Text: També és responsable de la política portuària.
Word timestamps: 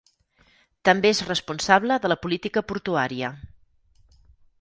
També 0.87 1.09
és 1.15 1.19
responsable 1.27 1.97
de 2.05 2.11
la 2.13 2.17
política 2.23 2.63
portuària. 2.71 3.31